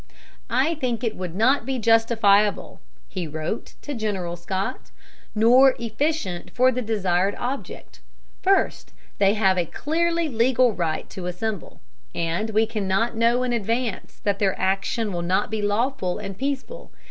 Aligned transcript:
"I 0.49 0.73
think 0.73 1.03
it 1.03 1.15
would 1.15 1.35
not 1.35 1.63
be 1.63 1.77
justifiable," 1.77 2.81
he 3.07 3.27
wrote 3.27 3.75
to 3.83 3.93
General 3.93 4.35
Scott, 4.35 4.89
"nor 5.35 5.75
efficient 5.77 6.49
for 6.49 6.71
the 6.71 6.81
desired 6.81 7.35
object. 7.37 7.99
First, 8.41 8.93
they 9.19 9.35
have 9.35 9.59
a 9.59 9.65
clearly 9.67 10.27
legal 10.27 10.71
right 10.73 11.07
to 11.11 11.27
assemble; 11.27 11.81
and 12.15 12.49
we 12.49 12.65
cannot 12.65 13.15
know 13.15 13.43
in 13.43 13.53
advance 13.53 14.19
that 14.23 14.39
their 14.39 14.59
action 14.59 15.13
will 15.13 15.21
not 15.21 15.51
be 15.51 15.61
lawful 15.61 16.17
and 16.17 16.35
peaceful. 16.35 16.91